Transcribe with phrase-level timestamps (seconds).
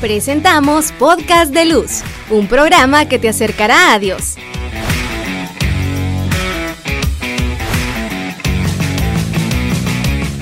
[0.00, 4.36] Presentamos Podcast de Luz, un programa que te acercará a Dios.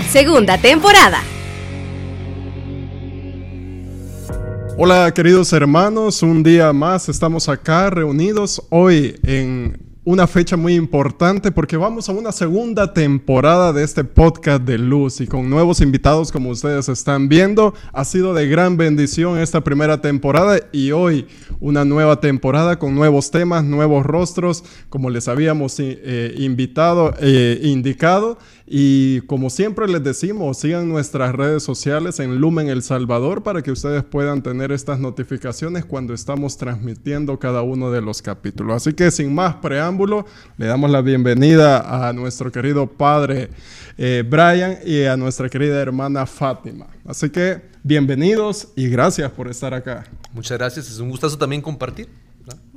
[0.08, 1.18] Segunda temporada.
[4.76, 11.52] Hola queridos hermanos, un día más estamos acá reunidos hoy en una fecha muy importante
[11.52, 16.32] porque vamos a una segunda temporada de este podcast de luz y con nuevos invitados
[16.32, 17.74] como ustedes están viendo.
[17.92, 21.26] Ha sido de gran bendición esta primera temporada y hoy
[21.60, 28.38] una nueva temporada con nuevos temas, nuevos rostros, como les habíamos eh, invitado e indicado.
[28.70, 33.72] Y como siempre les decimos, sigan nuestras redes sociales en Lumen El Salvador para que
[33.72, 38.76] ustedes puedan tener estas notificaciones cuando estamos transmitiendo cada uno de los capítulos.
[38.76, 40.26] Así que sin más preámbulo,
[40.58, 43.48] le damos la bienvenida a nuestro querido padre
[43.96, 46.88] eh, Brian y a nuestra querida hermana Fátima.
[47.06, 50.04] Así que bienvenidos y gracias por estar acá.
[50.34, 52.27] Muchas gracias, es un gustazo también compartir.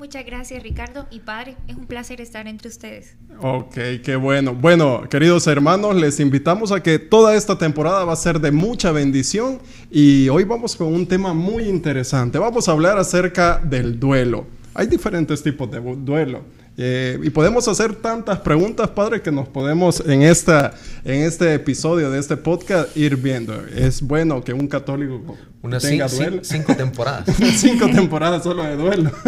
[0.01, 3.17] Muchas gracias Ricardo y padre, es un placer estar entre ustedes.
[3.39, 4.55] Ok, qué bueno.
[4.55, 8.91] Bueno, queridos hermanos, les invitamos a que toda esta temporada va a ser de mucha
[8.91, 9.59] bendición
[9.91, 12.39] y hoy vamos con un tema muy interesante.
[12.39, 14.47] Vamos a hablar acerca del duelo.
[14.73, 16.45] Hay diferentes tipos de duelo.
[16.77, 20.73] Eh, y podemos hacer tantas preguntas, padre, que nos podemos en, esta,
[21.03, 23.53] en este episodio de este podcast ir viendo.
[23.67, 25.37] Es bueno que un católico
[25.79, 26.39] tenga duelo.
[26.43, 27.35] Cinco temporadas.
[27.57, 29.11] cinco temporadas solo de duelo.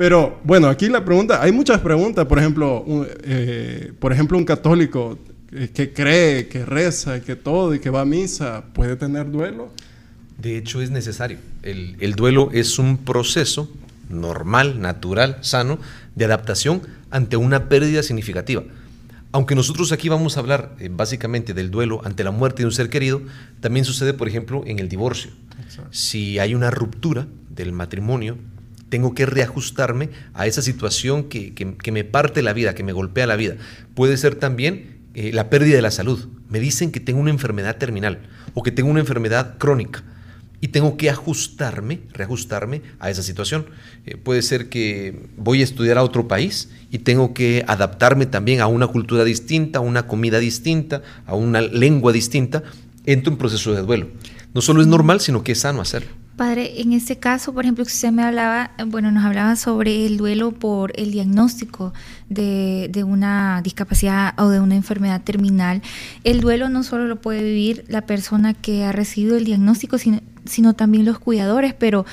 [0.00, 4.46] Pero bueno, aquí la pregunta, hay muchas preguntas, por ejemplo, un, eh, por ejemplo, un
[4.46, 5.18] católico
[5.74, 9.68] que cree, que reza, que todo y que va a misa, ¿puede tener duelo?
[10.38, 11.36] De hecho, es necesario.
[11.62, 13.70] El, el duelo es un proceso
[14.08, 15.78] normal, natural, sano,
[16.14, 18.62] de adaptación ante una pérdida significativa.
[19.32, 22.72] Aunque nosotros aquí vamos a hablar eh, básicamente del duelo ante la muerte de un
[22.72, 23.20] ser querido,
[23.60, 25.30] también sucede, por ejemplo, en el divorcio.
[25.90, 28.38] Si hay una ruptura del matrimonio,
[28.90, 33.36] tengo que reajustarme a esa situación que, me parte la vida, que me golpea la
[33.36, 33.56] vida.
[33.94, 36.28] Puede ser también eh, la pérdida de la salud.
[36.48, 38.18] Me dicen que tengo una enfermedad terminal
[38.52, 40.04] o que tengo una enfermedad crónica
[40.60, 43.66] y tengo que ajustarme, reajustarme a esa situación.
[44.06, 48.60] Eh, puede ser que voy a estudiar a otro país y tengo que adaptarme también
[48.60, 52.64] a una cultura distinta, a una comida distinta, a una lengua distinta.
[53.06, 54.08] Entro en proceso de duelo.
[54.52, 56.19] No solo es normal, sino que es sano hacerlo.
[56.40, 60.52] Padre, en este caso, por ejemplo, usted me hablaba, bueno, nos hablaba sobre el duelo
[60.52, 61.92] por el diagnóstico
[62.30, 65.82] de, de, una discapacidad o de una enfermedad terminal.
[66.24, 70.22] El duelo no solo lo puede vivir la persona que ha recibido el diagnóstico, sino,
[70.46, 72.06] sino también los cuidadores, pero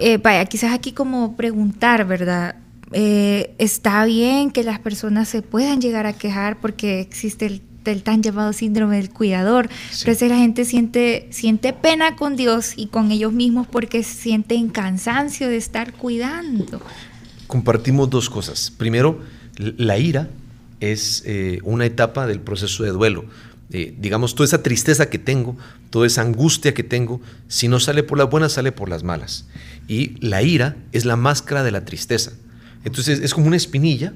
[0.00, 2.56] eh, vaya, quizás aquí como preguntar, ¿verdad?
[2.90, 7.62] Eh, está bien que las personas se puedan llegar a quejar porque existe el,
[7.96, 9.68] tan llamado síndrome del cuidador,
[10.04, 15.48] pero la gente siente, siente pena con Dios y con ellos mismos porque sienten cansancio
[15.48, 16.80] de estar cuidando.
[17.46, 18.70] Compartimos dos cosas.
[18.76, 19.20] Primero,
[19.56, 20.28] la ira
[20.80, 23.24] es eh, una etapa del proceso de duelo.
[23.70, 25.56] Eh, digamos, toda esa tristeza que tengo,
[25.90, 29.46] toda esa angustia que tengo, si no sale por las buenas, sale por las malas.
[29.88, 32.32] Y la ira es la máscara de la tristeza.
[32.84, 34.12] Entonces es como una espinilla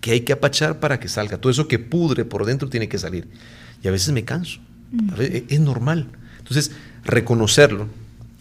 [0.00, 1.38] que hay que apachar para que salga.
[1.38, 3.28] Todo eso que pudre por dentro tiene que salir.
[3.82, 4.60] Y a veces me canso.
[5.18, 6.08] es normal.
[6.38, 6.72] Entonces,
[7.04, 7.86] reconocerlo,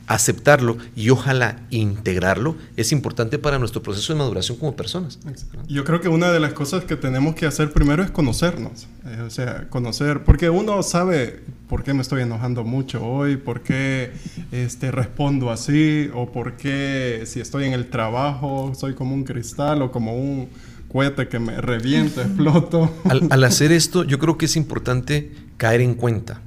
[0.10, 5.20] aceptarlo y ojalá integrarlo es importante para nuestro proceso de maduración como personas.
[5.68, 9.22] Yo creo que una de las cosas que tenemos que hacer primero es conocernos, eh,
[9.22, 14.12] o sea, conocer, porque uno sabe por qué me estoy enojando mucho hoy, por qué
[14.52, 19.84] este, respondo así, o por qué si estoy en el trabajo soy como un cristal
[19.84, 20.50] o como un
[20.92, 22.94] cohete que me revienta, exploto.
[23.06, 26.42] Al, al hacer esto, yo creo que es importante caer en cuenta.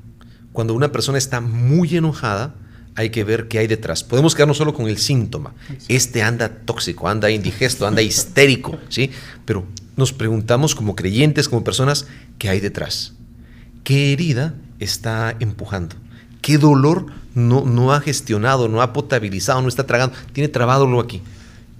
[0.53, 2.54] Cuando una persona está muy enojada,
[2.94, 4.04] hay que ver qué hay detrás.
[4.04, 5.54] Podemos quedarnos solo con el síntoma.
[5.88, 9.10] Este anda tóxico, anda indigesto, anda histérico, ¿sí?
[9.44, 9.64] Pero
[9.97, 12.06] nos preguntamos como creyentes, como personas,
[12.38, 13.14] ¿qué hay detrás?
[13.84, 15.97] ¿Qué herida está empujando?
[16.41, 20.14] ¿Qué dolor no, no ha gestionado, no ha potabilizado, no está tragando?
[20.33, 21.22] Tiene trabado lo aquí.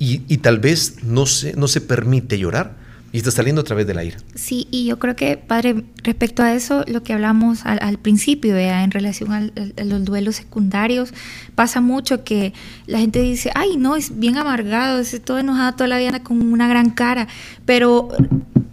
[0.05, 2.75] Y, y, tal vez no se, no se permite llorar
[3.13, 4.17] y está saliendo a través del aire.
[4.35, 8.91] Sí, y yo creo que, padre, respecto a eso, lo que hablamos al, principio, en
[8.91, 11.15] relación a los duelos secundarios,
[11.55, 12.53] pasa mucho que
[12.87, 16.41] la gente dice, ay, no, es bien amargado, es todo enojado toda la vida con
[16.41, 17.29] una gran cara,
[17.65, 18.09] pero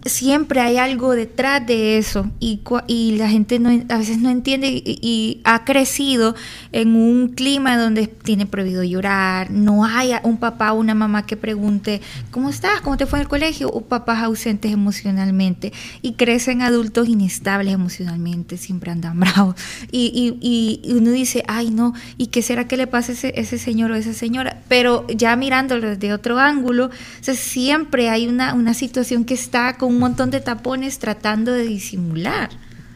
[0.09, 4.67] siempre hay algo detrás de eso y, y la gente no, a veces no entiende
[4.69, 6.35] y, ha crecido
[6.71, 11.37] en un clima donde tiene prohibido llorar, no hay un papá o una mamá que
[11.37, 12.01] pregunte,
[12.31, 12.81] ¿cómo estás?
[12.81, 13.69] ¿Cómo te fue en el colegio?
[13.69, 15.71] O papás ausentes emocionalmente
[16.01, 19.55] y crecen adultos inestables emocionalmente, siempre andan bravos.
[19.91, 23.57] Y, y, uno dice, ay no, ¿y qué será que le pasa a ese, ese
[23.57, 24.61] señor o esa señora?
[24.67, 26.89] Pero ya mirándolo desde otro ángulo,
[27.21, 32.49] siempre hay una, una situación que está con un montón de tapones tratando de disimular.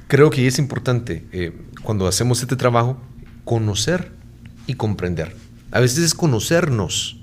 [0.08, 1.52] Creo que es importante, eh,
[1.84, 2.98] cuando hacemos este trabajo,
[3.44, 4.14] conocer
[4.68, 5.36] y comprender.
[5.72, 7.18] A veces es conocernos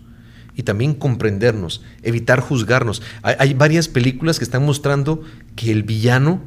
[0.54, 3.00] y también comprendernos, evitar juzgarnos.
[3.22, 5.22] Hay, varias películas que están mostrando
[5.56, 6.42] que el villano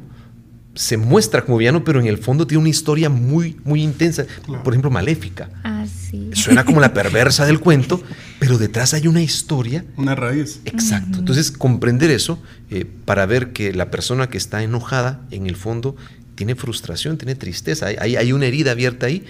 [0.76, 4.26] se muestra como villano, pero en el fondo tiene una historia muy, muy intensa.
[4.62, 5.50] Por ejemplo, Maléfica.
[5.64, 6.30] Ah, sí.
[6.34, 8.00] Suena como la perversa del cuento,
[8.44, 9.86] pero detrás hay una historia.
[9.96, 10.60] Una raíz.
[10.66, 11.20] Exacto.
[11.20, 12.38] Entonces, comprender eso
[12.68, 15.96] eh, para ver que la persona que está enojada, en el fondo,
[16.34, 17.86] tiene frustración, tiene tristeza.
[17.86, 19.24] Hay, hay una herida abierta ahí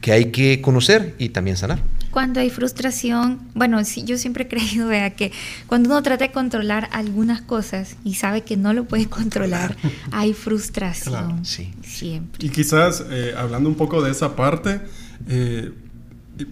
[0.00, 1.82] que hay que conocer y también sanar.
[2.10, 5.30] Cuando hay frustración, bueno, sí, yo siempre he creído vea, que
[5.66, 9.76] cuando uno trata de controlar algunas cosas y sabe que no lo puede controlar,
[10.10, 11.44] hay frustración.
[11.44, 11.74] Sí.
[11.82, 12.46] Siempre.
[12.46, 14.80] Y quizás, eh, hablando un poco de esa parte,
[15.28, 15.70] eh,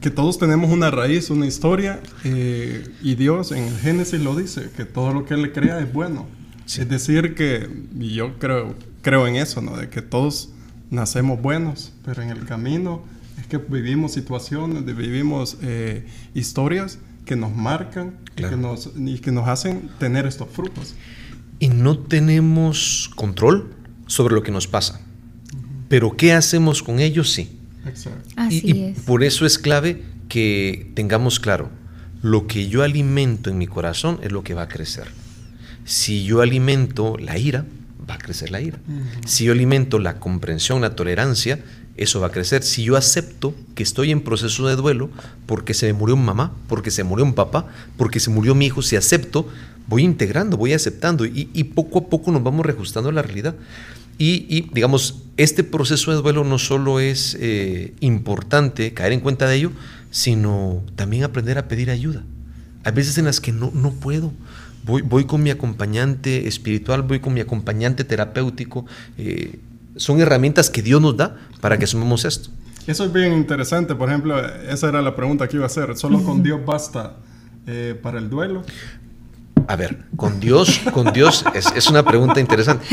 [0.00, 4.70] que todos tenemos una raíz, una historia, eh, y Dios en el Génesis lo dice,
[4.76, 6.26] que todo lo que Él crea es bueno.
[6.66, 7.68] Es decir, que,
[7.98, 9.76] y yo creo, creo en eso, ¿no?
[9.76, 10.50] De que todos
[10.90, 13.02] nacemos buenos, pero en el camino
[13.40, 19.32] es que vivimos situaciones, vivimos eh, historias que nos marcan y, que nos, y que
[19.32, 20.94] nos hacen tener estos frutos.
[21.58, 23.74] Y no tenemos control
[24.06, 25.00] sobre lo que nos pasa.
[25.88, 27.32] Pero ¿qué hacemos con ellos?
[27.32, 27.58] Sí.
[27.86, 28.28] Exacto.
[28.36, 29.00] Así y, es.
[29.00, 31.70] por eso es clave que tengamos claro,
[32.22, 35.08] lo que yo alimento en mi corazón es lo que va a crecer.
[35.84, 37.66] Si yo alimento la ira,
[38.08, 38.78] va a crecer la ira.
[39.26, 41.58] Si yo alimento la comprensión, la tolerancia,
[41.96, 42.62] eso va a crecer.
[42.62, 45.10] Si yo acepto que estoy en proceso de duelo
[45.46, 48.66] porque se me murió un mamá, porque se murió un papá, porque se murió mi
[48.66, 49.48] hijo, si acepto,
[49.88, 53.54] voy integrando, voy aceptando y, poco a poco nos vamos reajustando a la realidad.
[54.18, 59.56] Y, digamos, este proceso de duelo no solo es eh, importante caer en cuenta de
[59.56, 59.72] ello,
[60.10, 62.22] sino también aprender a pedir ayuda.
[62.84, 64.32] Hay veces en las que no, no puedo.
[64.84, 68.86] Voy, voy con mi acompañante espiritual, voy con mi acompañante terapéutico.
[69.18, 69.58] Eh,
[69.96, 72.50] son herramientas que Dios nos da para que asumamos esto.
[72.86, 73.94] Eso es bien interesante.
[73.94, 74.38] Por ejemplo,
[74.68, 75.96] esa era la pregunta que iba a hacer.
[75.96, 77.16] ¿Solo con Dios basta
[77.66, 78.64] eh, para el duelo?
[79.68, 82.84] A ver, con Dios, con Dios es, una pregunta interesante.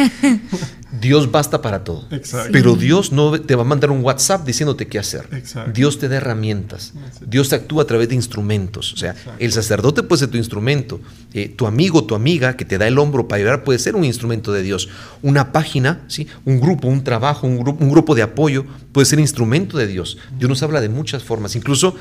[0.92, 2.08] Dios basta para todo.
[2.52, 5.44] Pero Dios no te va a mandar un WhatsApp diciéndote qué hacer.
[5.74, 6.94] Dios te da herramientas.
[7.26, 8.94] Dios te actúa a través de instrumentos.
[8.94, 11.00] O sea, el sacerdote puede ser tu instrumento.
[11.34, 14.04] Eh, tu amigo, tu amiga que te da el hombro para ayudar puede ser un
[14.04, 14.90] instrumento de Dios.
[15.22, 16.28] Una página, ¿sí?
[16.46, 20.18] un grupo, un trabajo, un grupo, un grupo de apoyo puede ser instrumento de Dios.
[20.38, 21.56] Dios nos habla de muchas formas.
[21.56, 21.96] Incluso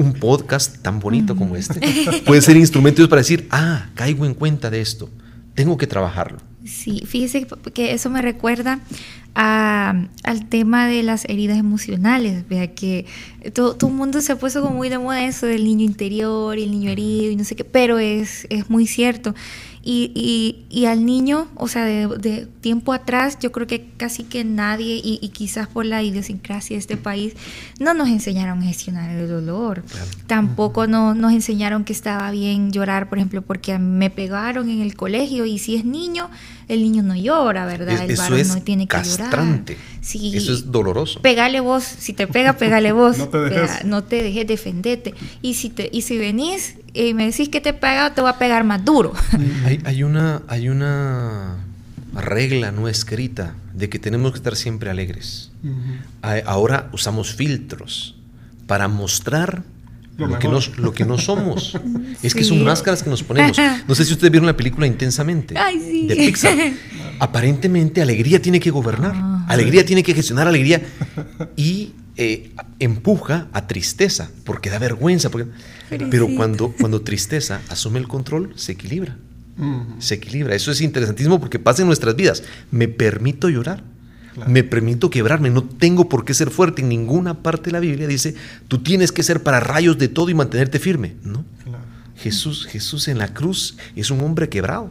[0.00, 1.78] un podcast tan bonito como este
[2.26, 5.10] puede ser instrumento para decir, ah, caigo en cuenta de esto,
[5.54, 6.38] tengo que trabajarlo.
[6.64, 8.80] Sí, fíjese que eso me recuerda
[9.34, 13.06] al tema de las heridas emocionales, vea que
[13.52, 16.64] todo, el mundo se ha puesto como muy de moda eso del niño interior y
[16.64, 19.34] el niño herido y no sé qué, pero es, es muy cierto.
[19.82, 25.00] Y, y, al niño, o sea, de, tiempo atrás, yo creo que casi que nadie,
[25.02, 27.34] y, quizás por la idiosincrasia de este país,
[27.78, 29.82] no nos enseñaron a gestionar el dolor.
[30.26, 34.94] Tampoco no, nos enseñaron que estaba bien llorar, por ejemplo, porque me pegaron en el
[34.96, 36.28] colegio y si es niño,
[36.70, 38.08] el niño no llora, ¿verdad?
[38.08, 39.76] el varón no tiene que castrante.
[40.02, 40.36] llorar.
[40.36, 41.20] eso es doloroso.
[41.20, 43.18] Pégale vos, si te pega, pégale vos.
[43.18, 43.84] no te dejes.
[43.84, 45.14] no te dejes defendete.
[45.42, 48.38] Y si, te, y si venís y me decís que te pega, te va a
[48.38, 49.12] pegar más duro.
[49.84, 51.56] Hay, una, hay una
[52.14, 55.50] regla no escrita de que tenemos que estar siempre alegres.
[56.44, 58.16] Ahora usamos filtros
[58.66, 59.64] para mostrar
[60.28, 61.78] lo, que, no, lo que no somos.
[62.22, 63.56] Es que son máscaras que nos ponemos.
[63.88, 66.56] No sé si ustedes vieron la película Intensamente de Pixar.
[67.18, 69.14] Aparentemente alegría tiene que gobernar,
[69.48, 70.82] alegría tiene que gestionar alegría
[71.56, 75.30] y eh, empuja a tristeza porque da vergüenza.
[75.88, 79.16] Pero cuando, cuando tristeza asume el control, se equilibra.
[79.98, 80.54] Se equilibra.
[80.54, 82.42] Eso es interesantísimo porque pasa en nuestras vidas.
[82.70, 83.82] Me permito llorar.
[84.46, 85.50] Me permito quebrarme.
[85.50, 86.82] No tengo por qué ser fuerte.
[86.82, 88.34] En ninguna parte de la Biblia dice,
[88.68, 91.16] tú tienes que ser para rayos de todo y mantenerte firme.
[91.22, 91.44] No.
[92.16, 94.90] Jesús, Jesús en la cruz es un hombre quebrado.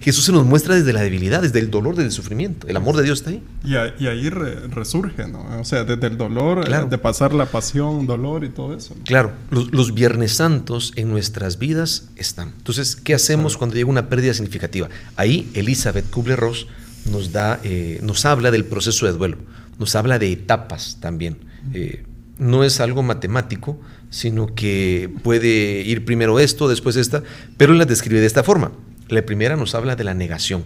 [0.00, 2.66] Jesús se nos muestra desde la debilidad, desde el dolor, desde el sufrimiento.
[2.66, 3.42] El amor de Dios está ahí.
[3.64, 5.60] Y, ahí resurge, ¿no?
[5.60, 8.94] O sea, desde el dolor, eh, de pasar la pasión, dolor y todo eso.
[9.04, 12.52] Claro, los, Viernes Santos en nuestras vidas están.
[12.56, 14.88] Entonces, ¿qué hacemos cuando llega una pérdida significativa?
[15.16, 16.66] Ahí Elizabeth Kubler-Ross
[17.06, 19.38] nos, da, eh, nos habla del proceso de duelo,
[19.78, 21.38] nos habla de etapas también.
[21.74, 22.04] Eh,
[22.38, 27.22] no es algo matemático, sino que puede ir primero esto, después esta,
[27.56, 28.72] pero él la describe de esta forma.
[29.08, 30.64] La primera nos habla de la negación.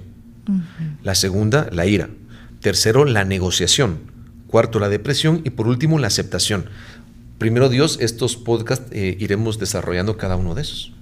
[1.03, 2.11] La segunda, la ira.
[2.61, 3.99] Tercero, la negociación.
[4.47, 5.41] Cuarto, la depresión.
[5.45, 6.67] Y por último, la aceptación.
[7.45, 10.95] Primero Dios, estos podcasts eh, iremos desarrollando cada uno de esos.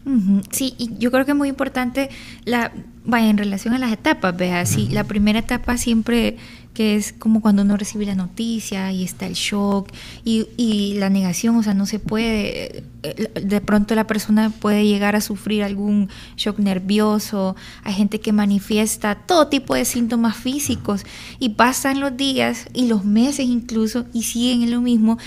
[0.50, 2.10] Sí, y yo creo que es muy importante,
[2.44, 2.72] la,
[3.04, 6.38] vaya, en relación a las etapas, vea, sí, la primera etapa siempre
[6.74, 9.90] que es como cuando uno recibe la noticia y está el shock
[10.24, 14.86] y, y, la negación, o sea, no se puede, eh, de pronto la persona puede
[14.86, 21.04] llegar a sufrir algún shock nervioso, hay gente que manifiesta todo tipo de síntomas físicos
[21.38, 25.18] y pasan los días y los meses incluso y siguen en lo mismo.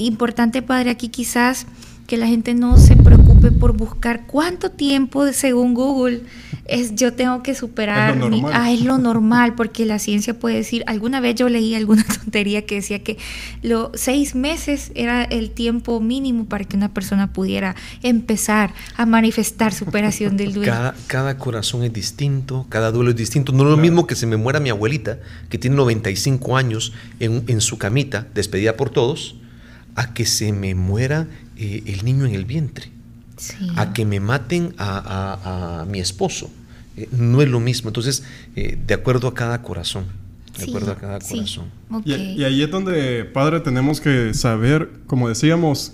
[0.00, 1.66] Importante, padre, aquí quizás
[2.10, 6.22] que la gente no se preocupe por buscar cuánto tiempo, según Google,
[6.64, 8.16] es yo tengo que superar.
[8.16, 11.76] Es lo, ah, es lo normal, porque la ciencia puede decir, alguna vez yo leí
[11.76, 13.16] alguna tontería que decía que
[13.62, 19.72] los seis meses era el tiempo mínimo para que una persona pudiera empezar a manifestar
[19.72, 20.72] superación del duelo.
[20.72, 23.52] Cada, cada corazón es distinto, cada duelo es distinto.
[23.52, 27.44] No es lo mismo que se me muera mi abuelita, que tiene 95 años en,
[27.46, 29.36] en su camita, despedida por todos,
[29.94, 32.86] a que se me muera eh, el niño en el vientre,
[33.76, 36.50] a que me maten a, mi esposo.
[36.96, 37.90] Eh, no es lo mismo.
[37.90, 38.24] Entonces,
[38.56, 40.06] eh, de acuerdo a cada corazón.
[40.58, 41.66] De acuerdo a cada corazón.
[42.04, 45.92] Y, ahí es donde, padre, tenemos que saber, como decíamos,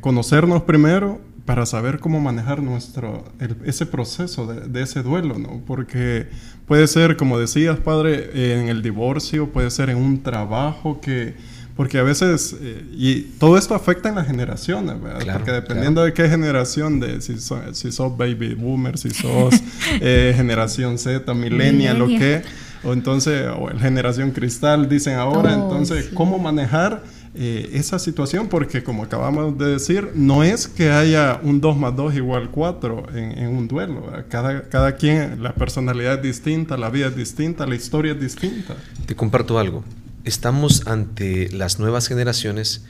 [0.00, 3.24] conocernos primero para saber cómo manejar nuestro
[3.64, 5.62] ese proceso de, de, ese duelo, ¿no?
[5.66, 6.28] Porque
[6.66, 11.34] puede ser, como decías, padre, en el divorcio, puede ser en un trabajo que
[11.76, 15.38] porque a veces, eh, y todo esto afecta en las generaciones, ¿verdad?
[15.38, 17.34] Porque dependiendo de qué generación, de si,
[17.72, 19.54] si sos baby boomer, si sos
[20.00, 22.42] eh, generación Z, millennial o qué,
[22.84, 27.02] o entonces, o generación cristal, dicen ahora, oh, entonces, ¿cómo manejar
[27.34, 28.46] eh, esa situación?
[28.46, 33.06] Porque como acabamos de decir, no es que haya un 2 más 2 igual 4
[33.16, 34.12] en, en un duelo.
[34.28, 38.76] Cada, cada quien, la personalidad es distinta, la vida es distinta, la historia es distinta.
[39.06, 39.82] Te comparto algo
[40.24, 42.84] estamos ante las nuevas generaciones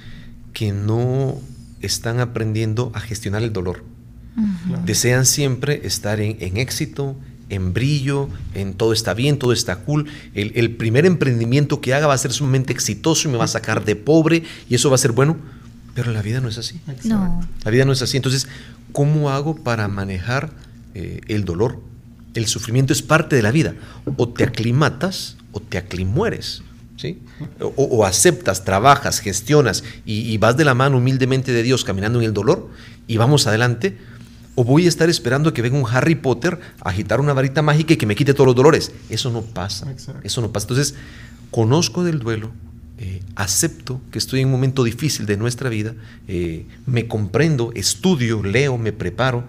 [0.52, 1.38] que no
[1.82, 3.84] están aprendiendo a gestionar el dolor.
[4.84, 7.16] Desean siempre estar en, éxito,
[7.50, 10.06] en brillo, en todo está bien, todo está cool.
[10.34, 13.84] El, primer emprendimiento que haga va a ser sumamente exitoso y me va a sacar
[13.84, 15.36] de pobre y eso va a ser bueno.
[15.94, 16.80] Pero la vida no es así.
[17.04, 17.46] No.
[17.64, 18.16] La vida no es así.
[18.16, 18.48] Entonces,
[18.90, 20.50] ¿cómo hago para manejar
[20.94, 21.80] eh, el dolor?
[22.34, 23.74] El sufrimiento es parte de la vida.
[24.16, 26.64] O te aclimatas o te aclimueres.
[26.96, 27.20] ¿Sí?
[27.60, 32.34] O, aceptas, trabajas, gestionas y, vas de la mano humildemente de Dios caminando en el
[32.34, 32.70] dolor
[33.06, 33.96] y vamos adelante,
[34.54, 37.94] o voy a estar esperando que venga un Harry Potter a agitar una varita mágica
[37.94, 38.92] y que me quite todos los dolores.
[39.08, 39.92] Eso no pasa.
[40.22, 40.64] Eso no pasa.
[40.64, 40.94] Entonces,
[41.50, 42.52] conozco del duelo,
[42.96, 45.94] eh, acepto que estoy en un momento difícil de nuestra vida,
[46.28, 49.44] eh, me comprendo, estudio, leo, me preparo,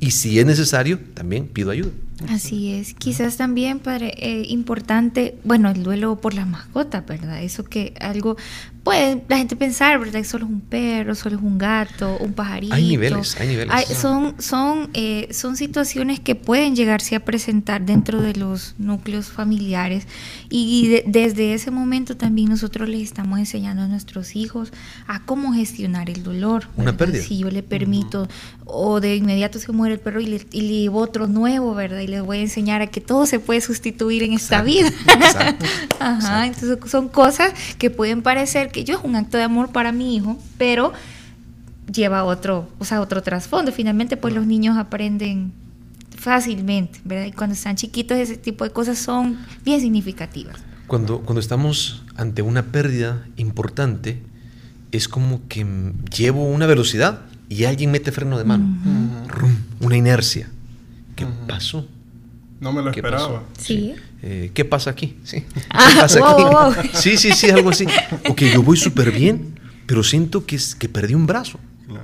[0.00, 1.90] y si es necesario, también pido ayuda.
[2.28, 2.94] Así es.
[2.94, 7.42] Quizás también, padre, eh, importante, bueno, el duelo por la mascota, ¿verdad?
[7.42, 8.36] Eso que algo
[8.84, 10.20] puede la gente pensar, ¿verdad?
[10.20, 12.74] Que solo es un perro, solo es un gato, un pajarito.
[12.74, 13.72] Hay niveles, hay niveles.
[13.96, 20.06] son, son, eh, son situaciones que pueden llegarse a presentar dentro de los núcleos familiares
[20.50, 24.70] y desde ese momento también nosotros les estamos enseñando a nuestros hijos
[25.06, 26.68] a cómo gestionar el dolor.
[26.76, 27.22] Una pérdida.
[27.22, 28.28] Si yo le permito,
[28.66, 32.00] o de inmediato se muere el perro y le, y le llevo otro nuevo, ¿verdad?
[32.00, 34.88] Y les voy a enseñar a que todo se puede sustituir en esta vida.
[35.06, 35.64] Exacto,
[36.00, 39.92] Ajá, entonces son cosas que pueden parecer que yo es un acto de amor para
[39.92, 40.92] mi hijo, pero
[41.90, 43.70] lleva otro, o sea, otro trasfondo.
[43.70, 45.52] Finalmente, pues los niños aprenden
[46.16, 47.26] fácilmente, ¿verdad?
[47.26, 50.56] Y cuando están chiquitos ese tipo de cosas son bien significativas.
[50.88, 54.20] Cuando, cuando estamos ante una pérdida importante,
[54.90, 55.64] es como que
[56.16, 58.66] llevo una velocidad y alguien mete freno de mano.
[59.80, 60.50] una inercia.
[61.14, 61.86] ¿Qué pasó?
[62.58, 63.44] No me lo esperaba.
[63.56, 63.94] Sí.
[64.26, 65.18] Eh, ¿Qué pasa aquí?
[65.24, 65.44] ¿Sí?
[65.68, 66.88] Ah, ¿Qué pasa aquí?
[66.94, 67.86] Sí, sí, sí, algo así.
[68.28, 71.60] Ok, yo voy súper bien, pero siento que, que perdí un brazo.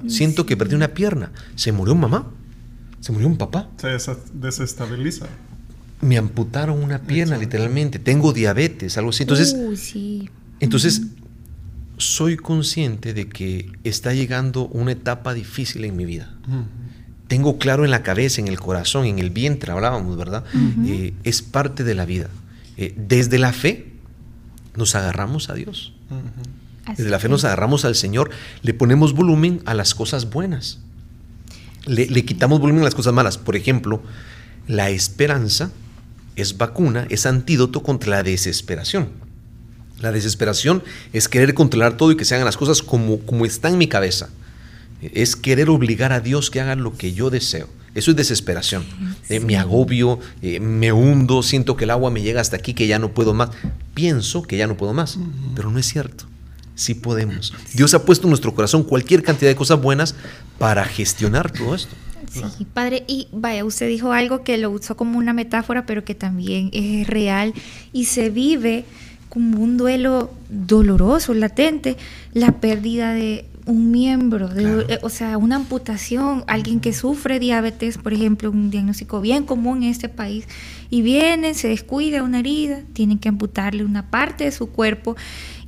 [0.07, 1.33] Siento que perdí una pierna.
[1.57, 2.31] Se murió mamá.
[3.00, 3.71] Se murió un papá.
[3.79, 3.89] Se
[4.35, 5.27] desestabiliza.
[6.03, 7.99] Me amputaron una pierna, literalmente.
[7.99, 9.23] Tengo diabetes, algo así.
[9.23, 10.29] Entonces, sí.
[10.61, 11.03] entonces
[11.97, 16.35] soy consciente de que está llegando una etapa difícil en mi vida.
[17.31, 20.43] Tengo claro en la cabeza, en el corazón, en el vientre, hablábamos, ¿verdad?
[20.85, 22.29] Eh, es parte de la vida.
[22.77, 23.93] Eh, desde la fe
[24.75, 25.93] nos agarramos a Dios.
[26.89, 28.31] Desde la fe nos agarramos al Señor,
[28.63, 30.81] le ponemos volumen a las cosas buenas.
[31.87, 33.39] Le, le, quitamos volumen a las cosas malas.
[33.39, 34.03] Por ejemplo,
[34.67, 35.71] la esperanza
[36.35, 39.09] es vacuna, es antídoto contra la desesperación.
[40.01, 40.83] La desesperación
[41.13, 43.87] es querer controlar todo y que se hagan las cosas como, como está en mi
[43.87, 44.31] cabeza
[45.00, 47.69] es querer obligar a Dios que haga lo que yo deseo.
[47.95, 48.85] Eso es desesperación.
[49.28, 52.87] Eh, me agobio, eh, me hundo, siento que el agua me llega hasta aquí, que
[52.87, 53.50] ya no puedo más.
[53.95, 55.19] Pienso que ya no puedo más,
[55.57, 56.25] pero no es cierto.
[56.76, 57.52] Sí podemos.
[57.75, 60.14] Dios ha puesto en nuestro corazón cualquier cantidad de cosas buenas
[60.59, 61.95] para gestionar todo esto.
[62.33, 66.14] Sí, padre, y vaya, usted dijo algo que lo usó como una metáfora, pero que
[66.14, 67.54] también es real
[67.92, 68.85] y se vive
[69.28, 71.97] como un duelo doloroso, latente,
[72.33, 77.99] la pérdida de un miembro, de, eh, o sea, una amputación, alguien que sufre diabetes,
[77.99, 80.47] por ejemplo, un diagnóstico bien común en este país,
[80.90, 85.17] y viene, se descuida una herida, tienen que amputarle una parte de su cuerpo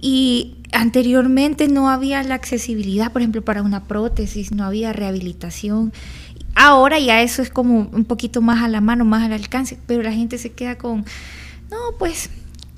[0.01, 5.93] y anteriormente no había la accesibilidad, por ejemplo, para una prótesis, no había rehabilitación.
[6.55, 10.03] Ahora ya eso es como un poquito más a la mano, más al alcance, pero
[10.03, 11.05] la gente se queda con,
[11.71, 12.31] no, pues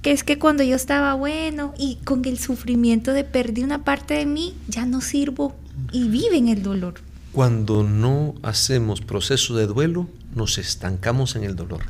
[0.04, 4.12] que es que cuando yo estaba bueno y con el sufrimiento de perdí una parte
[4.12, 5.56] de mí, ya no sirvo
[5.92, 6.96] y vive en el dolor.
[7.32, 11.80] Cuando no hacemos proceso de duelo, nos estancamos en el dolor.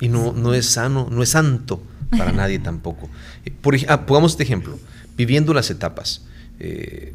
[0.00, 3.10] Y no, no es sano, no es santo para nadie tampoco.
[3.44, 4.78] Eh, por, ah, pongamos este ejemplo,
[5.18, 6.24] viviendo las etapas.
[6.58, 7.12] Eh,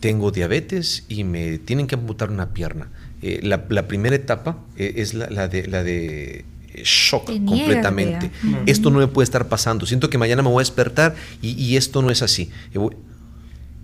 [0.00, 2.88] tengo diabetes y me tienen que amputar una pierna.
[3.22, 6.44] Eh, la, primera etapa es la, de, la de
[6.84, 8.30] shock completamente.
[8.66, 9.86] Esto no me puede estar pasando.
[9.86, 12.50] Siento que mañana me voy a despertar y, esto no es así.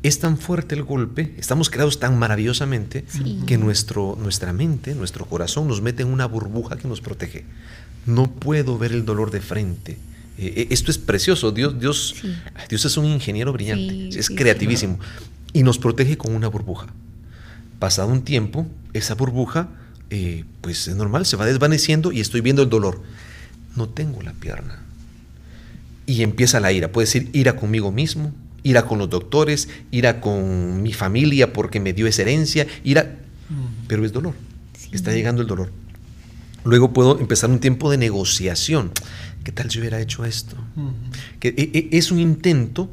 [0.02, 3.04] Es tan fuerte el golpe, estamos creados tan maravillosamente
[3.46, 7.44] que nuestro, nuestra mente, nuestro corazón nos mete en una burbuja que nos protege.
[8.04, 9.92] No puedo ver el dolor de frente.
[10.36, 11.52] Eh, eh, esto es precioso.
[11.52, 12.16] Dios, Dios,
[12.68, 14.98] Dios es un ingeniero brillante, es creativísimo
[15.54, 16.88] y nos protege con una burbuja.
[17.78, 19.68] Pasado un tiempo, esa burbuja
[20.10, 23.02] eh, pues es normal, se va desvaneciendo y estoy viendo el dolor.
[23.76, 24.80] No tengo la pierna.
[26.06, 26.92] Y empieza la ira.
[26.92, 28.32] Puede ser ira conmigo mismo,
[28.62, 33.16] ira con los doctores, ira con mi familia porque me dio esa herencia, ira,
[33.88, 34.34] pero es dolor.
[34.92, 35.72] Está llegando el dolor.
[36.64, 38.92] Luego puedo empezar un tiempo de negociación.
[39.44, 40.56] ¿Qué tal si hubiera hecho esto?
[41.38, 42.90] que e, e, es un intento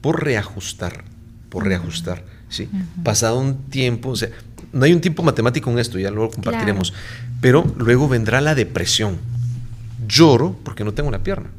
[0.00, 1.04] por reajustar,
[1.50, 2.24] por reajustar.
[2.48, 2.68] ¿sí?
[3.04, 4.30] Pasado un tiempo, o sea,
[4.72, 6.92] no hay un tiempo matemático en esto, ya luego compartiremos,
[7.40, 9.18] pero luego vendrá la depresión.
[10.06, 11.50] Lloro porque no tengo la pierna.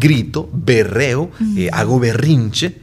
[0.00, 2.76] Grito, berreo, eh, hago berrinche,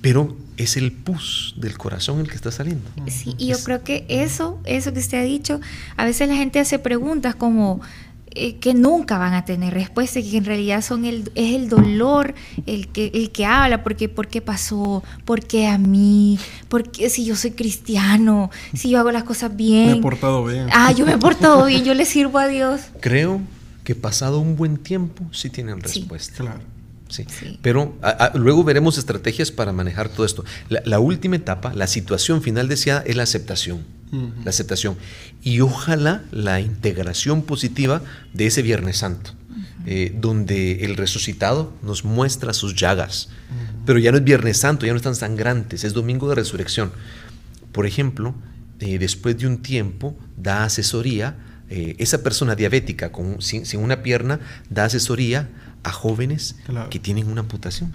[0.00, 2.88] pero es el pus del corazón el que está saliendo.
[3.08, 5.60] Sí, y yo creo que eso, eso que usted ha dicho,
[5.96, 7.80] a veces la gente hace preguntas como,
[8.34, 12.34] eh, que nunca van a tener respuesta, que en realidad son el, es el dolor
[12.66, 17.24] el que, el que habla, porque por qué pasó, por qué a mí, porque si
[17.24, 19.86] yo soy cristiano, si yo hago las cosas bien.
[19.92, 20.66] Me he portado bien.
[20.72, 22.80] Ah, yo me he portado bien, yo le sirvo a Dios.
[23.00, 23.40] Creo
[23.84, 26.38] que pasado un buen tiempo sí tienen respuesta.
[26.38, 26.73] Claro.
[27.14, 27.58] Sí.
[27.62, 27.94] Pero
[28.34, 30.44] luego veremos estrategias para manejar todo esto.
[30.68, 33.84] La, última etapa, la situación final deseada, es la aceptación.
[34.44, 34.96] La aceptación.
[35.42, 38.00] Y ojalá la integración positiva
[38.32, 39.32] de ese Viernes Santo,
[39.86, 43.28] eh, donde el resucitado nos muestra sus llagas.
[43.84, 46.92] Pero ya no es Viernes Santo, ya no están sangrantes, es Domingo de Resurrección.
[47.72, 48.34] Por ejemplo,
[48.78, 51.36] eh, después de un tiempo da asesoría,
[51.70, 55.48] eh, esa persona diabética con, sin, una pierna da asesoría
[55.84, 56.56] a jóvenes
[56.90, 57.94] que tienen una amputación.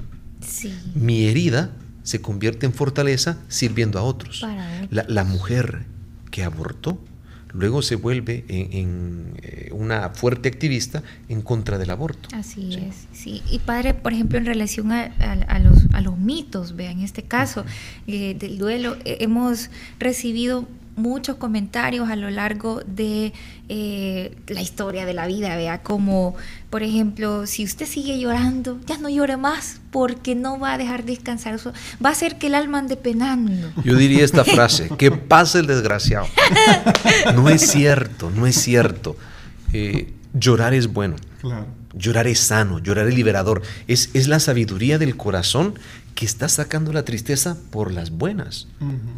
[0.95, 1.71] Mi herida
[2.03, 4.45] se convierte en fortaleza sirviendo a otros.
[4.89, 5.85] La, mujer
[6.31, 7.03] que abortó
[7.51, 12.29] luego se vuelve en, eh, una fuerte activista en contra del aborto.
[12.33, 13.41] Así es, sí.
[13.49, 17.65] Y padre, por ejemplo, en relación a, los, a los, mitos, vean, en este caso
[18.05, 20.67] eh, del duelo, hemos recibido
[20.99, 23.33] muchos comentarios a lo largo de
[23.67, 26.35] eh, la historia de la vida, vea, como
[26.69, 31.03] por ejemplo, si usted sigue llorando, ya no llore más porque no va a dejar
[31.03, 31.59] descansar,
[32.03, 33.71] va a hacer que el alma ande penando.
[33.83, 36.27] Yo diría esta frase, que pase el desgraciado.
[37.35, 39.15] No es cierto, no es cierto.
[39.73, 41.15] Eh, llorar es bueno.
[41.93, 43.61] Llorar es sano, llorar es liberador.
[43.87, 45.73] Es, es la sabiduría del corazón
[46.19, 48.67] que está sacando la tristeza por las buenas,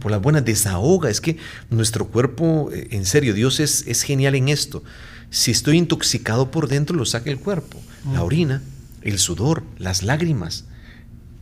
[0.01, 1.09] por las buenas, desahoga.
[1.09, 1.37] Es que
[1.71, 4.83] nuestro cuerpo, eh, en serio, Dios es, es genial en esto.
[5.31, 7.81] Si estoy intoxicado por dentro, lo saca el cuerpo.
[8.13, 8.61] La orina,
[9.01, 10.65] el sudor, las lágrimas,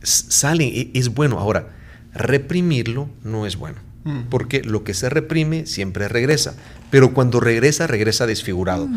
[0.02, 1.38] salen, e, es bueno.
[1.38, 1.76] Ahora,
[2.14, 3.80] reprimirlo no es bueno.
[4.04, 4.22] Mm.
[4.30, 6.54] Porque lo que se reprime siempre regresa.
[6.90, 8.88] Pero cuando regresa, regresa desfigurado.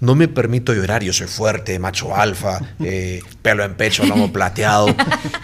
[0.00, 4.94] No me permito llorar, yo soy fuerte, macho alfa, eh, pelo en pecho, lomo plateado.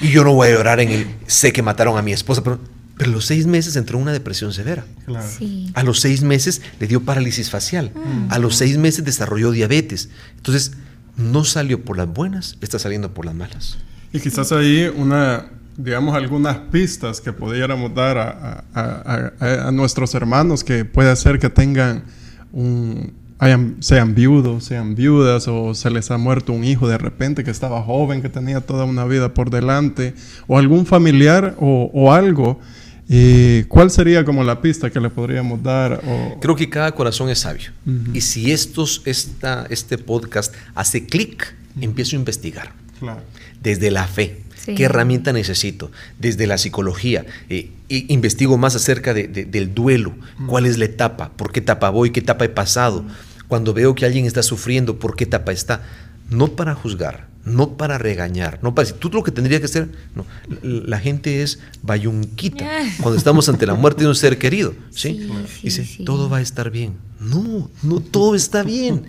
[0.00, 1.06] y yo no voy a llorar en el.
[1.26, 2.60] Sé que mataron a mi esposa, pero,
[2.96, 4.84] pero a los seis meses entró en una depresión severa.
[5.06, 5.26] Claro.
[5.26, 5.70] Sí.
[5.74, 7.92] A los seis meses le dio parálisis facial.
[8.28, 10.10] A los seis meses desarrolló diabetes.
[10.36, 10.72] Entonces,
[11.16, 13.78] no salió por las buenas, está saliendo por las malas.
[14.12, 20.14] Y quizás ahí una, digamos, algunas pistas que pudiéramos dar a, a- a- a- nuestros
[20.14, 22.04] hermanos que puede ser que tengan
[22.52, 27.42] un, hayan- sean viudos, sean viudas o se les ha muerto un hijo de repente
[27.44, 30.14] que estaba joven, que tenía toda una vida por delante,
[30.46, 32.60] o algún familiar o, o algo.
[33.08, 36.00] eh, ¿Cuál sería como la pista que le podríamos dar?
[36.06, 37.70] O, Creo que cada corazón es sabio.
[37.86, 38.12] Ujú.
[38.16, 42.72] Y si estos, esta, este podcast hace clic, empiezo a investigar.
[43.00, 43.20] Claro.
[43.60, 44.40] Desde la fe.
[44.64, 44.74] Sí.
[44.74, 45.90] ¿Qué herramienta necesito?
[46.18, 47.26] Desde la psicología.
[47.50, 50.14] eh, i- investigo más acerca de- de- del duelo.
[50.46, 51.30] ¿Cuál es la etapa?
[51.36, 52.10] ¿Por qué etapa voy?
[52.10, 53.04] ¿Qué etapa he pasado?
[53.48, 55.82] Cuando veo que alguien está sufriendo, ¿por qué etapa está?
[56.30, 59.88] No para juzgar, no para regañar, no para decir, tú lo que tendrías que hacer.
[60.16, 60.24] No,
[60.62, 62.64] la, la gente es bayunquita
[63.02, 64.74] cuando estamos ante la muerte de un ser querido.
[64.90, 65.28] ¿sí?
[65.62, 66.04] Dice, sí.
[66.04, 66.94] todo va a estar bien.
[67.20, 69.04] No, no todo está bien.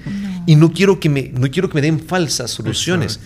[0.46, 3.20] Y no quiero que me, no quiero que me den falsas soluciones.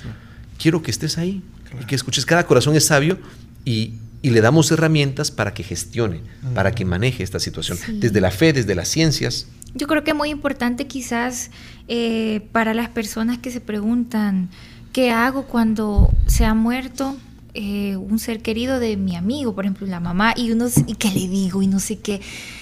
[0.58, 1.42] Quiero que estés ahí
[1.82, 2.26] y que escuches.
[2.26, 3.20] Cada corazón es sabio
[3.66, 6.22] y, y le damos herramientas para que gestione,
[6.54, 7.78] para que maneje esta situación.
[7.78, 8.00] Sí.
[8.00, 9.48] Desde la fe, desde las ciencias.
[9.76, 11.52] Yo creo que es muy importante quizás
[11.88, 14.50] eh, para las personas que se preguntan,
[14.94, 17.18] ¿qué hago cuando se ha muerto
[17.54, 21.10] eh, un ser querido de mi amigo, por ejemplo, la mamá, y uno, y qué
[21.12, 22.22] le digo y no sé qué?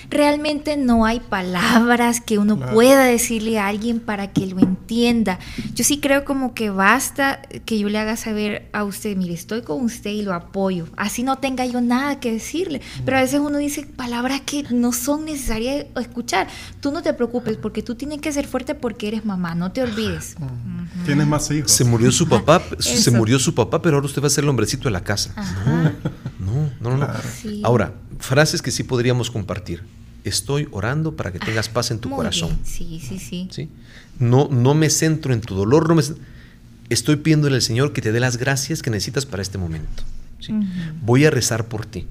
[0.09, 2.73] Realmente no hay palabras que uno Claro.
[2.73, 5.39] pueda decirle a alguien para que lo entienda.
[5.75, 9.61] Yo sí creo como que basta que yo le haga saber a usted, mire, estoy
[9.63, 10.87] con usted y lo apoyo.
[10.97, 12.81] Así no tenga yo nada que decirle.
[13.05, 16.47] Pero a veces uno dice palabras que no son necesarias escuchar.
[16.79, 19.81] Tú no te preocupes porque tú tienes que ser fuerte porque eres mamá, no te
[19.83, 20.35] olvides.
[21.05, 21.71] Tienes más hijos.
[21.71, 23.11] Se murió su papá, se Eso.
[23.11, 25.33] murió su papá, pero ahora usted va a ser el hombrecito de la casa.
[25.35, 25.93] Ajá.
[26.39, 27.05] No, no, no, no.
[27.05, 27.19] Claro.
[27.41, 27.61] Sí.
[27.63, 29.83] Ahora, frases que sí podríamos compartir.
[30.23, 32.49] Estoy orando para que tengas paz en tu corazón.
[32.49, 32.59] bien.
[32.65, 33.47] Sí, sí, sí.
[33.51, 33.69] ¿sí?
[34.19, 36.03] No, no me centro en tu dolor, no me
[36.89, 40.03] estoy pidiéndole al Señor que te dé las gracias que necesitas para este momento.
[40.39, 40.53] ¿sí?
[41.01, 42.07] Voy a rezar por ti.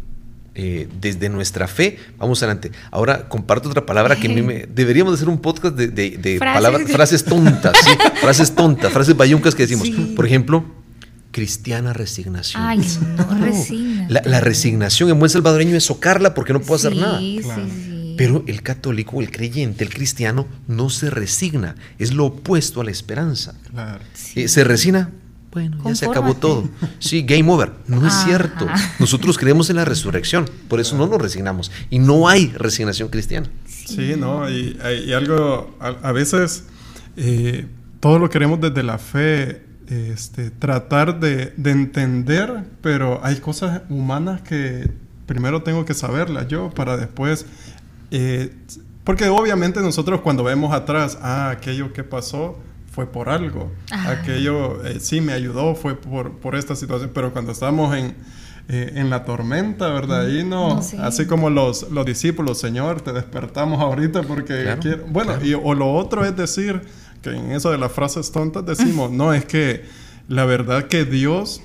[0.58, 2.72] Eh, desde nuestra fe, vamos adelante.
[2.90, 4.66] Ahora comparto otra palabra que a mí me...
[4.74, 6.54] Deberíamos hacer un podcast de, de- de Frases.
[6.62, 7.90] palabras- frases tontas, ¿sí?
[8.22, 9.86] frases tontas, frases bayuncas que decimos.
[9.86, 10.14] Sí.
[10.16, 10.64] Por ejemplo,
[11.36, 12.62] cristiana resignación.
[12.62, 12.80] Ay,
[13.18, 14.06] no, resigna.
[14.08, 17.18] La, la resignación en buen salvadoreño es socarla porque no puedo hacer nada.
[17.18, 17.62] sí, Claro.
[17.66, 18.14] sí.
[18.16, 22.90] Pero el católico, el creyente, el cristiano no se resigna, es lo opuesto a la
[22.90, 23.54] esperanza.
[23.70, 24.02] Claro.
[24.14, 24.40] Sí.
[24.44, 25.10] Eh, ¿Se resigna?
[25.52, 26.66] Bueno, ya se acabó todo.
[26.98, 27.72] Sí, game over.
[27.86, 28.24] No es Ajá.
[28.24, 28.66] cierto.
[28.98, 31.70] Nosotros creemos en la resurrección, por eso no nos resignamos.
[31.90, 33.48] Y no hay resignación cristiana.
[33.66, 34.48] Sí, ¿no?
[34.50, 36.64] Y, y algo, a, a veces
[37.18, 37.66] eh,
[38.00, 44.40] todo lo queremos desde la fe, este, tratar de, de entender, pero hay cosas humanas
[44.42, 44.90] que
[45.26, 47.46] primero tengo que saberlas yo para después...
[48.10, 48.52] eh,
[49.04, 52.58] porque obviamente nosotros cuando vemos atrás, ah, aquello que pasó
[52.90, 54.10] fue por algo, Ajá.
[54.12, 58.16] aquello eh, sí me ayudó, fue por, por esta situación, pero cuando estamos en,
[58.68, 60.22] eh, en la tormenta, ¿verdad?
[60.26, 60.96] Ahí no, No sé.
[60.98, 65.04] así como los, los discípulos, Señor, te despertamos ahorita porque Claro, quiero...
[65.08, 65.46] Bueno, claro.
[65.46, 66.82] y, o lo otro es decir,
[67.30, 69.84] que en eso de las frases tontas decimos, no, es que
[70.28, 71.62] la verdad que Dios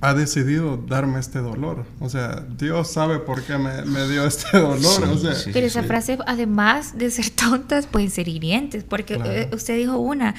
[0.00, 1.86] ha decidido darme este dolor.
[2.00, 4.80] O sea, Dios sabe por qué me, me dio este dolor.
[4.80, 5.50] Sí, o sea, sí.
[5.52, 9.30] Pero esas frases, además de ser tontas, pueden ser hirientes, porque Claro.
[9.32, 10.34] eh, usted dijo una,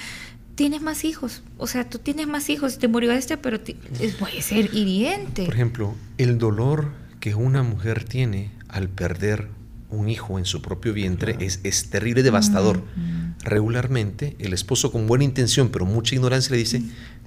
[0.53, 4.41] tienes más hijos, o sea, tú tienes más hijos, te murió este, pero eh, puede
[4.43, 5.45] ser hiriente.
[5.45, 9.49] Por ejemplo, el dolor que una mujer tiene al perder
[9.95, 12.83] un hijo en su propio vientre es, es terrible, devastador.
[13.43, 16.81] Regularmente, el esposo con buena intención, pero mucha ignorancia le dice,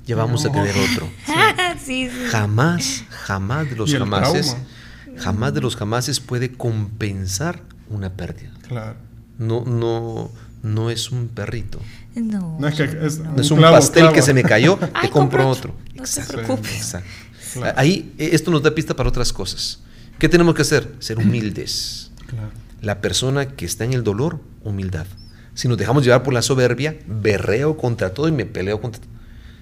[0.06, 0.54] ya vamos a No.
[0.54, 1.08] tener otro.
[1.84, 2.10] sí, sí.
[2.30, 5.20] Jamás, jamás de los jamases, trauma.
[5.22, 8.50] jamás de los jamases puede compensar una pérdida.
[8.66, 8.96] claro.
[9.38, 10.32] No, no,
[10.64, 11.80] no es un perrito.
[12.16, 12.56] No.
[12.58, 14.14] No es que es, No es un un clavo, pastel clavo.
[14.16, 15.70] que se me cayó, te Ay, compro otro.
[15.70, 15.74] otro.
[15.94, 16.32] No te Exacto.
[16.32, 16.72] preocupes.
[16.76, 17.08] Exacto.
[17.52, 17.78] Claro.
[17.78, 19.78] Ahí eh, esto nos da pista para otras cosas.
[20.18, 20.92] ¿Qué tenemos que hacer?
[20.98, 22.10] Ser humildes.
[22.28, 22.50] Claro.
[22.80, 25.06] La persona que está en el dolor, humildad.
[25.54, 29.10] Si nos dejamos llevar por la soberbia, berreo contra todo y me peleo contra todo.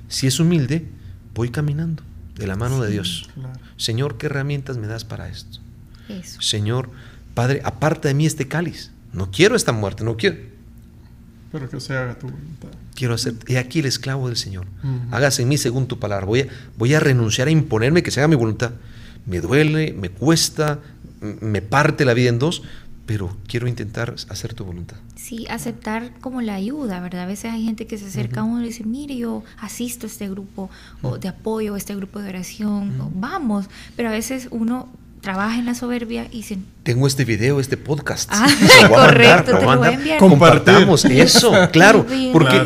[0.08, 0.86] Si es humilde,
[1.34, 2.02] voy caminando
[2.34, 3.30] de la mano de Dios.
[3.34, 3.58] Claro.
[3.78, 5.58] Señor, ¿qué herramientas me das para esto?
[6.08, 6.42] Eso.
[6.42, 6.90] Señor,
[7.34, 8.90] Padre, aparta de mí este cáliz.
[9.12, 10.36] No quiero esta muerte, no quiero.
[11.52, 12.68] Pero que se haga tu voluntad.
[12.94, 14.66] Quiero hacer, he aquí el esclavo del Señor.
[15.10, 16.26] Hágase en mí según tu palabra.
[16.26, 18.72] Voy a, voy a renunciar a imponerme que se haga mi voluntad.
[19.26, 20.80] Me duele, me cuesta,
[21.20, 22.62] me parte la vida en dos,
[23.06, 24.96] pero quiero intentar hacer tu voluntad.
[25.14, 27.22] Sí, aceptar como la ayuda, ¿verdad?
[27.22, 30.08] A veces hay gente que se acerca a uno y dice, mire, yo asisto a
[30.08, 30.68] este grupo
[31.02, 34.88] o de apoyo, a este grupo de oración, o vamos, pero a veces uno
[35.26, 36.56] trabaja en la soberbia y dice...
[36.84, 38.30] Tengo este video, este podcast.
[38.32, 38.46] Ah,
[38.88, 40.18] correcto, te lo voy a enviar.
[40.20, 42.62] Compartamos eso, claro, porque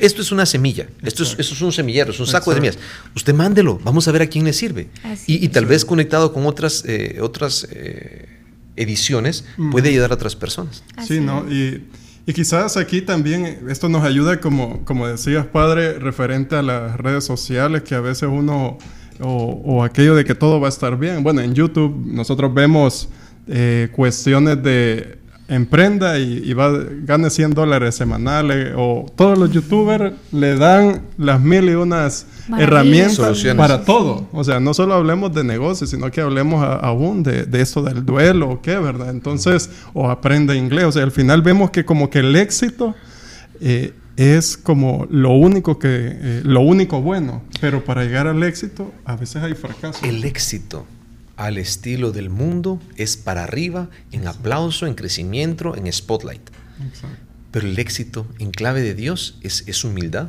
[0.00, 2.78] esto es una semilla, esto es, es un semillero, es un saco de semillas.
[3.14, 4.88] Usted mándelo, vamos a ver a quién le sirve.
[5.28, 8.40] y, tal vez conectado con otras, eh, otras eh,
[8.74, 10.82] ediciones puede ayudar a otras personas.
[11.06, 11.46] sí, ¿no?
[11.48, 11.84] Y,
[12.26, 17.22] y, quizás aquí también esto nos ayuda, como, como decías, padre, referente a las redes
[17.22, 18.78] sociales, que a veces uno,
[19.22, 21.22] o, o aquello de que todo va a estar bien.
[21.22, 23.08] Bueno, en YouTube nosotros vemos
[23.46, 26.70] eh, cuestiones de emprenda y, va,
[27.02, 33.44] gane 100 dólares semanales o todos los youtubers le dan las mil y unas herramientas
[33.56, 34.28] para todo.
[34.32, 38.06] O sea, no solo hablemos de negocios, sino que hablemos aún de, de esto del
[38.06, 39.10] duelo o qué, ¿verdad?
[39.10, 40.84] Entonces, o aprende inglés.
[40.84, 42.94] O sea, al final vemos que como que el éxito
[43.60, 47.42] eh, es como lo único que, eh, lo único bueno.
[47.58, 50.04] Pero para llegar al éxito, a veces hay fracaso.
[50.04, 50.86] El éxito
[51.36, 56.42] al estilo del mundo es para arriba, en aplauso, en crecimiento, en spotlight.
[57.50, 60.28] Pero el éxito en clave de Dios es, es humildad,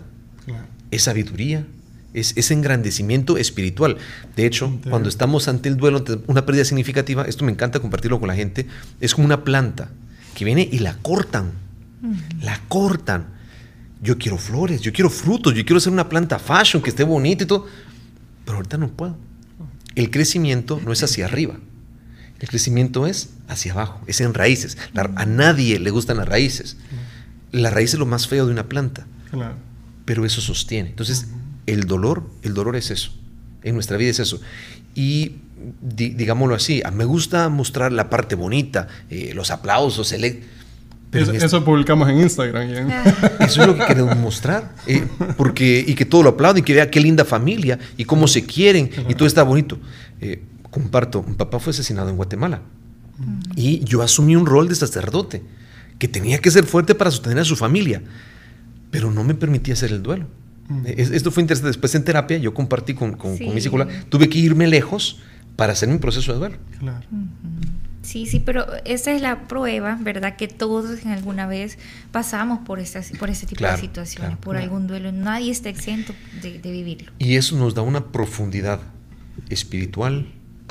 [0.89, 1.67] es sabiduría,
[2.13, 3.97] es, engrandecimiento espiritual.
[4.37, 8.21] De hecho, cuando estamos ante el duelo, ante una pérdida significativa, esto me encanta compartirlo
[8.21, 8.67] con la gente,
[9.01, 9.89] es como una planta
[10.33, 11.51] que viene y la cortan,
[12.41, 13.40] la cortan.
[14.01, 17.43] Yo quiero flores, yo quiero frutos, yo quiero ser una planta fashion que esté bonita
[17.43, 17.67] y todo,
[18.45, 19.15] pero ahorita no puedo.
[19.95, 21.59] El crecimiento no es hacia arriba,
[22.39, 24.77] el crecimiento es hacia abajo, es en raíces.
[24.95, 26.77] a nadie le gustan las raíces.
[27.51, 29.05] La raíz es lo más feo de una planta,
[30.05, 30.89] pero eso sostiene.
[30.89, 31.27] Entonces,
[31.67, 33.13] el dolor, el dolor es eso.
[33.61, 34.41] En nuestra vida es eso.
[34.95, 35.35] Y
[35.81, 40.43] digámoslo así, me gusta mostrar la parte bonita, eh, los aplausos, el...
[41.11, 42.69] Pero eso, publicamos en Instagram.
[43.39, 44.73] Eso es lo que queremos mostrar.
[44.87, 48.27] Eh, porque, y que todo lo aplauden, y que vea qué linda familia, y cómo
[48.27, 49.77] se quieren, y todo está bonito.
[50.21, 52.61] Eh, comparto, mi papá fue asesinado en Guatemala.
[53.55, 55.43] Y yo asumí un rol de sacerdote,
[55.99, 58.01] que tenía que ser fuerte para sostener a su familia,
[58.89, 60.27] pero no me permitía hacer el duelo.
[60.85, 61.67] Esto fue interesante.
[61.67, 63.91] Después en terapia yo compartí con, mi psicóloga.
[64.07, 65.19] Tuve que irme lejos
[65.57, 66.57] para hacer mi proceso de duelo.
[66.79, 67.05] Claro.
[68.01, 70.35] Sí, sí, pero esa es la prueba, ¿verdad?
[70.35, 71.77] Que todos en alguna vez
[72.11, 75.11] pasamos por, estas, por este tipo de situaciones, por algún duelo.
[75.11, 77.11] Nadie está exento de, de vivirlo.
[77.19, 78.79] Y eso nos da una profundidad
[79.49, 80.27] espiritual,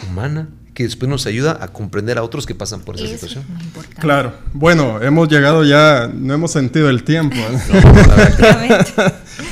[0.09, 3.45] humana, que después nos ayuda a comprender a otros que pasan por esa situación.
[3.99, 4.35] claro.
[4.53, 7.37] Bueno, hemos llegado ya, no hemos sentido el tiempo.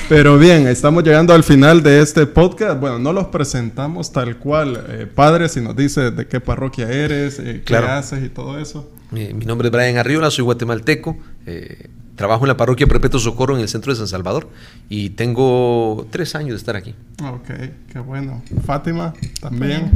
[0.08, 2.80] Pero bien, estamos llegando al final de este podcast.
[2.80, 7.38] Bueno, no los presentamos tal cual, eh, padre, si nos dice de qué parroquia eres,
[7.38, 8.90] eh, qué haces y todo eso.
[9.10, 11.18] Mi, nombre es Brian Arriola, soy guatemalteco.
[11.44, 14.48] Eh, trabajo en la parroquia Perpetuo Socorro en el centro de San Salvador
[14.88, 16.94] y tengo tres años de estar aquí.
[17.22, 17.50] Ok,
[17.92, 18.42] qué bueno.
[18.64, 19.90] Fátima, también.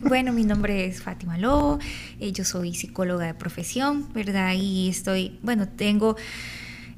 [0.00, 1.78] Bueno, mi nombre es Fátima Lobo,
[2.18, 4.54] yo soy psicóloga de profesión, ¿verdad?
[4.58, 6.16] Y estoy, bueno, tengo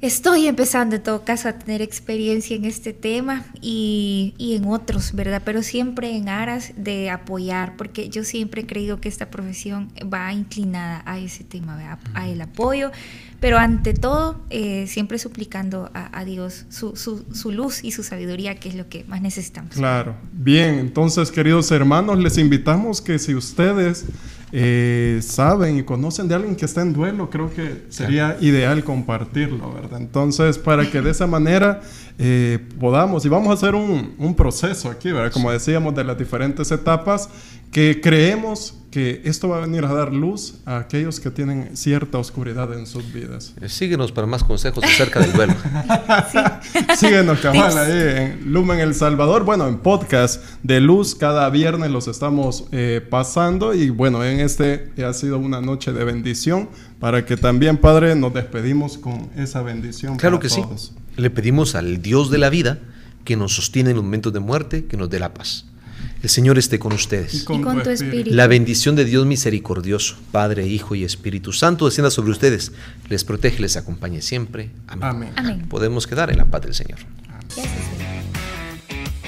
[0.01, 5.41] estoy empezando en todo caso a tener experiencia en este tema y, en otros, ¿verdad?
[5.45, 10.33] Pero siempre en aras de apoyar, porque yo siempre he creído que esta profesión va
[10.33, 12.91] inclinada a ese tema, a, el apoyo,
[13.39, 18.69] pero ante todo eh, siempre suplicando a, Dios su, su, luz y su sabiduría, que
[18.69, 19.75] es lo que más necesitamos.
[19.75, 20.15] Claro.
[20.33, 24.05] Bien, entonces queridos hermanos, les invitamos que si ustedes
[24.51, 29.73] eh, saben y conocen de alguien que está en duelo, creo que sería ideal compartirlo,
[29.73, 30.01] ¿verdad?
[30.01, 31.81] Entonces, para que de esa manera
[32.19, 35.31] eh, podamos, y vamos a hacer un, un proceso aquí, ¿verdad?
[35.31, 37.29] Como decíamos, de las diferentes etapas,
[37.71, 42.17] que creemos que esto va a venir a dar luz a aquellos que tienen cierta
[42.17, 43.53] oscuridad en sus vidas.
[43.61, 45.55] Eh, síguenos para más consejos acerca del duelo.
[46.97, 49.45] Síguenos, cabal, ahí en Lumen El Salvador.
[49.45, 53.73] Bueno, en podcast de luz, cada viernes los estamos eh, pasando.
[53.73, 58.33] Y bueno, en este ha sido una noche de bendición para que también, Padre, nos
[58.33, 60.17] despedimos con esa bendición.
[60.17, 60.61] Claro que sí.
[61.15, 62.79] Le pedimos al Dios de la vida
[63.23, 65.70] que nos sostiene en los momentos de muerte, que nos dé la paz.
[66.21, 67.33] El Señor esté con ustedes.
[67.33, 68.35] Y con, tu espíritu.
[68.35, 72.71] La bendición de Dios misericordioso, Padre, Hijo y Espíritu Santo, descienda sobre ustedes,
[73.09, 74.69] les protege, les acompañe siempre.
[74.87, 75.31] Amén.
[75.35, 75.67] Amén.
[75.67, 76.99] Podemos quedar en la paz del Señor.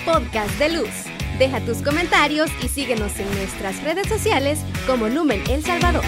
[0.06, 0.90] Podcast de Luz.
[1.40, 6.04] Deja tus comentarios y síguenos en nuestras redes sociales como Lumen El Salvador.